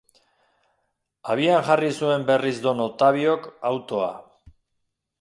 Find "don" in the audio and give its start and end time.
2.67-2.85